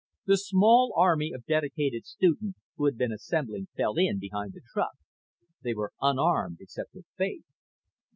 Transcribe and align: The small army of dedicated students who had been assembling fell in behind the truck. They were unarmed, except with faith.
The 0.25 0.37
small 0.37 0.95
army 0.97 1.31
of 1.31 1.45
dedicated 1.45 2.05
students 2.07 2.57
who 2.75 2.85
had 2.85 2.97
been 2.97 3.11
assembling 3.11 3.67
fell 3.77 3.97
in 3.99 4.17
behind 4.17 4.53
the 4.53 4.61
truck. 4.73 4.95
They 5.61 5.75
were 5.75 5.93
unarmed, 6.01 6.57
except 6.59 6.95
with 6.95 7.05
faith. 7.17 7.45